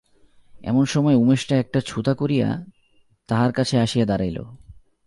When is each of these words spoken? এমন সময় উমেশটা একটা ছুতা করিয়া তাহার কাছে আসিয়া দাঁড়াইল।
এমন 0.61 0.85
সময় 0.85 1.15
উমেশটা 1.15 1.55
একটা 1.57 1.79
ছুতা 1.81 2.13
করিয়া 2.13 2.63
তাহার 3.27 3.51
কাছে 3.51 3.79
আসিয়া 3.79 4.05
দাঁড়াইল। 4.05 4.43